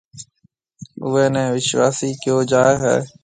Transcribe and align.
اُوئي 1.03 1.25
نَي 1.33 1.43
وِشواسي 1.53 2.09
ڪهيَو 2.21 2.37
جائي 2.51 2.73
هيَ۔ 2.83 2.95